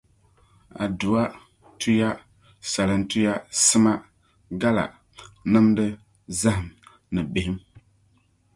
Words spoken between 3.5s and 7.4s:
sima, gala, nimdi, zahim ni